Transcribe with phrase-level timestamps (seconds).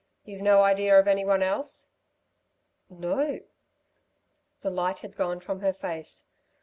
[0.25, 1.91] You've no idea of any one else?"
[2.89, 3.41] "No."
[4.61, 6.27] The light had gone from her face.